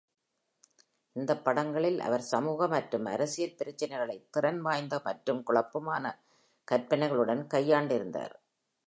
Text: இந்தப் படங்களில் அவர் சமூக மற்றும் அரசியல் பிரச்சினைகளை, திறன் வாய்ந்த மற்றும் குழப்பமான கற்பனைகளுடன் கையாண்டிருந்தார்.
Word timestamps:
இந்தப் 1.15 1.43
படங்களில் 1.43 1.99
அவர் 1.99 2.23
சமூக 2.29 2.67
மற்றும் 2.67 3.05
அரசியல் 3.05 3.55
பிரச்சினைகளை, 3.55 4.17
திறன் 4.29 4.61
வாய்ந்த 4.61 5.01
மற்றும் 5.03 5.43
குழப்பமான 5.43 6.05
கற்பனைகளுடன் 6.67 7.43
கையாண்டிருந்தார். 7.53 8.35